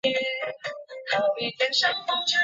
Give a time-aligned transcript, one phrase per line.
[0.03, 0.51] 我快
[1.11, 1.89] 到了，你再等一下。